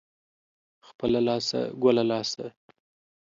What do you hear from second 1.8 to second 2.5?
گله لاسه.